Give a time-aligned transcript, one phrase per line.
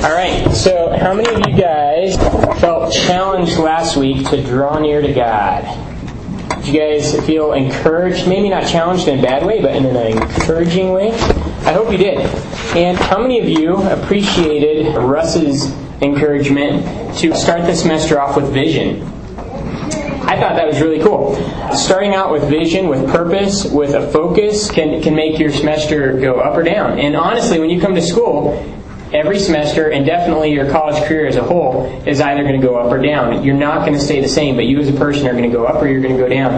[0.00, 2.16] All right, so how many of you guys
[2.60, 5.64] felt challenged last week to draw near to God?
[6.62, 8.28] Did you guys feel encouraged?
[8.28, 11.10] Maybe not challenged in a bad way, but in an encouraging way?
[11.10, 12.18] I hope you did.
[12.76, 19.02] And how many of you appreciated Russ's encouragement to start the semester off with vision?
[20.28, 21.34] I thought that was really cool.
[21.74, 26.38] Starting out with vision, with purpose, with a focus can, can make your semester go
[26.38, 27.00] up or down.
[27.00, 28.77] And honestly, when you come to school,
[29.12, 32.76] every semester and definitely your college career as a whole is either going to go
[32.76, 33.42] up or down.
[33.44, 35.56] You're not going to stay the same, but you as a person are going to
[35.56, 36.52] go up or you're going to go down.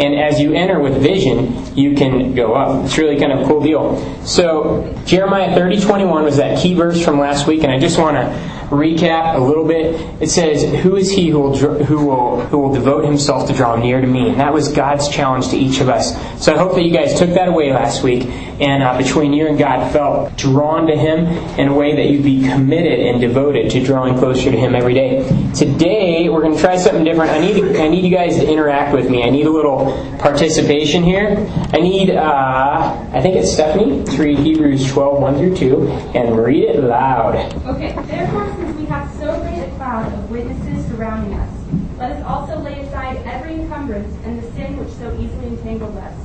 [0.00, 2.84] And as you enter with vision, you can go up.
[2.84, 3.96] It's really kind of a cool deal.
[4.24, 8.16] So Jeremiah 30, 21 was that key verse from last week, and I just want
[8.16, 10.00] to recap a little bit.
[10.20, 13.76] It says, "Who is he who will who will who will devote himself to draw
[13.76, 16.16] near to me?" And that was God's challenge to each of us.
[16.42, 18.26] So I hope that you guys took that away last week,
[18.60, 21.26] and uh, between you and God, felt drawn to Him
[21.58, 24.94] in a way that you'd be committed and devoted to drawing closer to Him every
[24.94, 25.22] day.
[25.56, 27.30] Today we're going to try something different.
[27.30, 29.22] I need I need you guys to interact with me.
[29.22, 29.86] I need a little
[30.18, 31.34] participation here.
[31.72, 36.36] I need uh, I think it's Stephanie to read Hebrews 12, 1 through 2, and
[36.36, 37.36] read it loud.
[37.64, 41.50] Okay, therefore since we have so great a cloud of witnesses surrounding us,
[41.96, 46.18] let us also lay aside every encumbrance and the sin which so easily entangles us.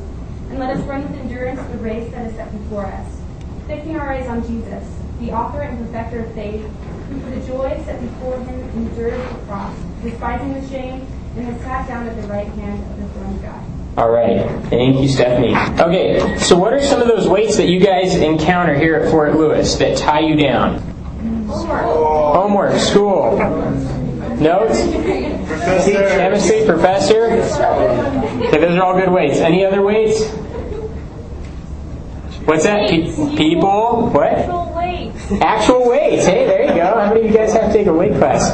[0.50, 3.22] And let us run with endurance the race that is set before us,
[3.66, 4.86] fixing our eyes on Jesus,
[5.22, 6.62] the author and perfecter of faith,
[7.10, 11.06] who for the joy set before him endured the cross, despising the shame,
[11.36, 13.64] and has sat down at the right hand of the throne of God.
[13.98, 14.46] All right.
[14.70, 15.54] Thank you, Stephanie.
[15.80, 19.36] Okay, so what are some of those weights that you guys encounter here at Fort
[19.36, 20.80] Lewis that tie you down?
[21.48, 23.38] Homework, Homework, school,
[24.40, 25.92] notes, Professor.
[25.92, 27.26] chemistry, professor.
[27.26, 29.38] Okay, those are all good weights.
[29.40, 30.26] Any other weights?
[32.46, 32.90] What's that?
[32.90, 34.10] Pe- people?
[34.14, 34.71] What?
[35.42, 36.26] Actual weights.
[36.26, 36.86] Hey, there you go.
[37.00, 38.52] How many of you guys have to take a weight class?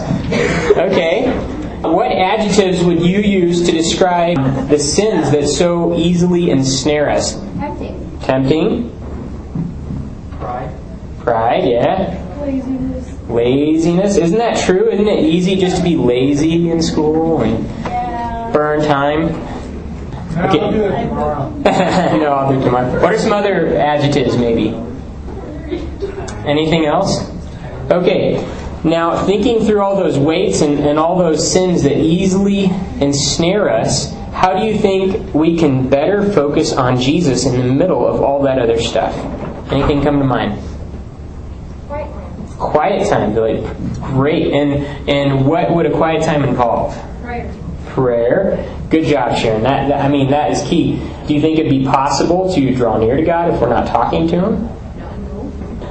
[0.77, 1.31] Okay.
[1.81, 4.37] What adjectives would you use to describe
[4.69, 7.39] the sins that so easily ensnare us?
[7.59, 8.19] Tempting.
[8.21, 8.91] Tempting?
[10.39, 10.71] Pride.
[11.19, 12.23] Pride, yeah.
[12.41, 13.29] Laziness.
[13.29, 14.17] Laziness.
[14.17, 14.89] Isn't that true?
[14.89, 18.49] Isn't it easy just to be lazy in school and Yeah.
[18.53, 19.25] burn time?
[20.37, 20.59] Okay.
[20.59, 21.49] I'll do it tomorrow.
[22.19, 23.01] no, I'll do it tomorrow.
[23.01, 24.75] What are some other adjectives, maybe?
[26.47, 27.29] Anything else?
[27.91, 28.43] Okay.
[28.83, 32.65] Now, thinking through all those weights and, and all those sins that easily
[33.01, 38.05] ensnare us, how do you think we can better focus on Jesus in the middle
[38.05, 39.15] of all that other stuff?
[39.71, 40.61] Anything come to mind?
[41.89, 42.07] Right.
[42.57, 43.67] Quiet time, Billy.
[43.99, 44.53] Great.
[44.53, 46.95] And and what would a quiet time involve?
[47.21, 47.53] Prayer.
[47.87, 48.77] Prayer.
[48.89, 49.63] Good job, Sharon.
[49.63, 50.97] That, that I mean that is key.
[51.27, 54.27] Do you think it'd be possible to draw near to God if we're not talking
[54.29, 54.69] to Him?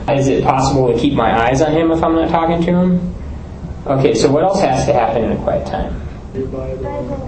[0.08, 3.14] Is it possible to keep my eyes on Him if I'm not talking to Him?
[3.86, 6.02] Okay, so what else has to happen in a quiet time?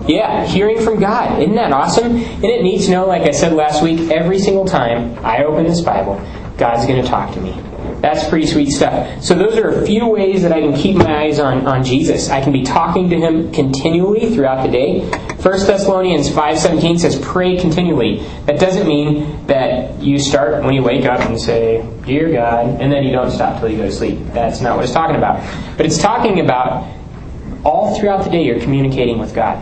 [0.06, 1.41] Yeah, hearing from God.
[1.41, 2.17] Isn't that awesome?
[2.17, 5.65] And it needs to know, like I said last week, every single time I open
[5.65, 6.21] this Bible,
[6.59, 7.53] God's going to talk to me.
[8.00, 9.22] That's pretty sweet stuff.
[9.22, 12.31] So those are a few ways that I can keep my eyes on, on Jesus.
[12.31, 15.00] I can be talking to him continually throughout the day.
[15.00, 18.25] 1 Thessalonians 5.17 says, pray continually.
[18.47, 22.92] That doesn't mean that you start when you wake up and say, Dear God, and
[22.92, 24.19] then you don't stop till you go to sleep.
[24.32, 25.42] That's not what it's talking about.
[25.76, 26.88] But it's talking about
[27.64, 29.58] all throughout the day you're communicating with God.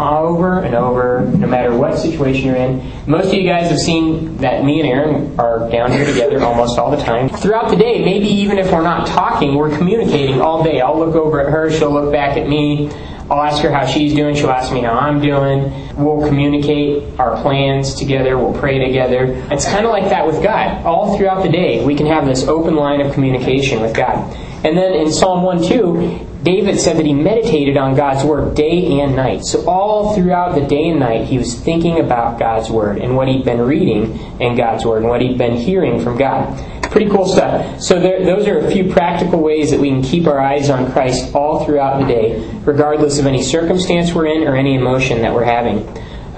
[0.00, 2.92] Over and over, no matter what situation you're in.
[3.06, 6.78] Most of you guys have seen that me and Aaron are down here together almost
[6.78, 7.28] all the time.
[7.28, 10.80] Throughout the day, maybe even if we're not talking, we're communicating all day.
[10.80, 12.90] I'll look over at her, she'll look back at me.
[13.30, 15.72] I'll ask her how she's doing, she'll ask me how I'm doing.
[15.96, 19.26] We'll communicate our plans together, we'll pray together.
[19.50, 20.84] It's kind of like that with God.
[20.84, 24.16] All throughout the day, we can have this open line of communication with God.
[24.64, 29.00] And then in Psalm 1 2, David said that he meditated on God's Word day
[29.00, 29.46] and night.
[29.46, 33.28] So all throughout the day and night, he was thinking about God's Word and what
[33.28, 36.54] he'd been reading in God's Word and what he'd been hearing from God.
[36.90, 37.80] Pretty cool stuff.
[37.80, 40.92] So there, those are a few practical ways that we can keep our eyes on
[40.92, 45.32] Christ all throughout the day, regardless of any circumstance we're in or any emotion that
[45.32, 45.78] we're having.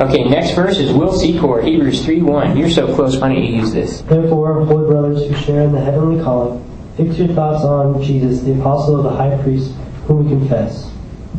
[0.01, 2.57] Okay, next verse is Will Secor, Hebrews 3 1.
[2.57, 4.03] You're so close, why don't you use this?
[4.03, 6.63] Therefore, holy brothers who share in the heavenly calling,
[6.97, 9.73] fix your thoughts on Jesus, the apostle of the high priest,
[10.07, 10.91] whom we confess.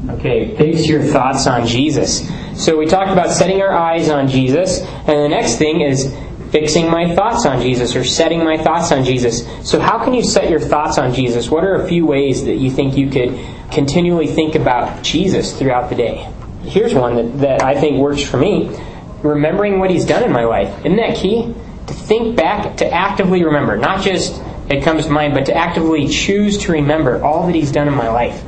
[0.09, 2.27] Okay, fix your thoughts on Jesus.
[2.55, 6.15] So we talked about setting our eyes on Jesus, and the next thing is
[6.51, 9.45] fixing my thoughts on Jesus or setting my thoughts on Jesus.
[9.67, 11.49] So how can you set your thoughts on Jesus?
[11.49, 13.37] What are a few ways that you think you could
[13.71, 16.31] continually think about Jesus throughout the day?
[16.63, 18.77] Here's one that, that I think works for me.
[19.23, 20.85] Remembering what he's done in my life.
[20.85, 21.53] Isn't that key?
[21.87, 26.07] To think back, to actively remember, not just it comes to mind, but to actively
[26.07, 28.43] choose to remember all that He's done in my life.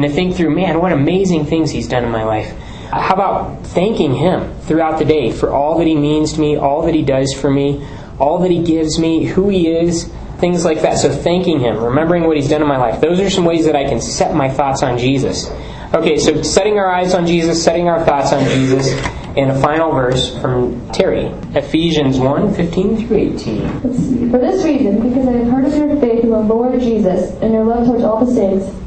[0.00, 2.56] And to think through, man, what amazing things He's done in my life.
[2.90, 6.86] How about thanking Him throughout the day for all that He means to me, all
[6.86, 7.86] that He does for me,
[8.18, 10.96] all that He gives me, who He is, things like that.
[10.96, 13.02] So thanking Him, remembering what He's done in my life.
[13.02, 15.50] Those are some ways that I can set my thoughts on Jesus.
[15.92, 18.90] Okay, so setting our eyes on Jesus, setting our thoughts on Jesus,
[19.36, 24.30] and a final verse from Terry, Ephesians 1 15 through 18.
[24.30, 27.52] For this reason, because I have heard of your faith in the Lord Jesus and
[27.52, 28.79] your love towards all the saints,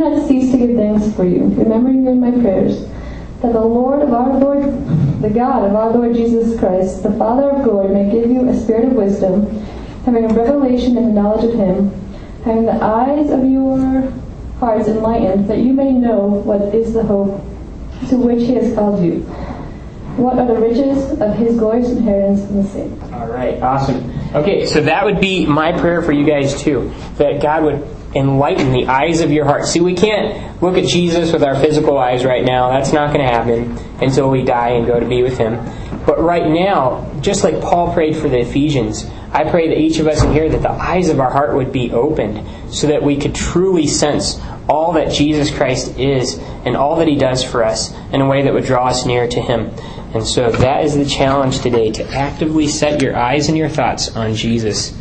[0.00, 2.80] not cease to give thanks for you, remembering you in my prayers,
[3.42, 4.64] that the Lord of our Lord,
[5.22, 8.58] the God of our Lord Jesus Christ, the Father of glory, may give you a
[8.58, 9.46] spirit of wisdom,
[10.04, 11.90] having a revelation in the knowledge of Him,
[12.44, 14.10] having the eyes of your
[14.58, 17.40] hearts enlightened, that you may know what is the hope
[18.08, 19.20] to which He has called you.
[20.16, 23.12] What are the riches of His glorious inheritance in the saints?
[23.12, 24.10] All right, awesome.
[24.34, 26.92] Okay, so that would be my prayer for you guys too.
[27.16, 29.66] That God would enlighten the eyes of your heart.
[29.66, 32.70] See, we can't look at Jesus with our physical eyes right now.
[32.70, 35.56] That's not going to happen until we die and go to be with Him.
[36.06, 40.08] But right now, just like Paul prayed for the Ephesians, I pray that each of
[40.08, 43.16] us in here, that the eyes of our heart would be opened so that we
[43.16, 47.94] could truly sense all that Jesus Christ is and all that He does for us
[48.12, 49.70] in a way that would draw us near to Him.
[50.14, 54.16] And so that is the challenge today to actively set your eyes and your thoughts
[54.16, 54.96] on Jesus.